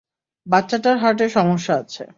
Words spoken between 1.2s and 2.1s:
সমস্যা আছে।